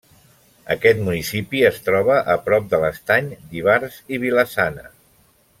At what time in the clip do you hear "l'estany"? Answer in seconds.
2.85-3.31